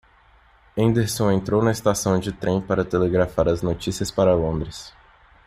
[0.75, 4.91] Henderson entrou na estação de trem para telegrafar as notícias para Londres.